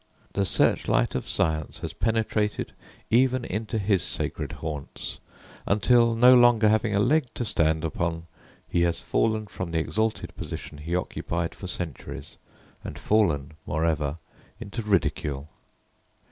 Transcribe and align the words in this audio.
The 0.33 0.45
search 0.45 0.87
light 0.87 1.13
of 1.13 1.29
science 1.29 1.81
has 1.81 1.93
penetrated 1.93 2.73
even 3.11 3.45
into 3.45 3.77
his 3.77 4.01
sacred 4.01 4.53
haunts, 4.53 5.19
until, 5.67 6.15
no 6.15 6.33
longer 6.33 6.69
having 6.69 6.95
a 6.95 6.99
leg 6.99 7.31
to 7.35 7.45
stand 7.45 7.85
upon, 7.85 8.25
he 8.67 8.81
has 8.81 8.99
fallen 8.99 9.45
from 9.45 9.69
the 9.69 9.77
exalted 9.79 10.35
position 10.35 10.79
he 10.79 10.95
occupied 10.95 11.53
for 11.53 11.67
centuries, 11.67 12.37
and 12.83 12.97
fallen 12.97 13.51
moreover 13.67 14.17
into 14.59 14.81
ridicule! 14.81 15.49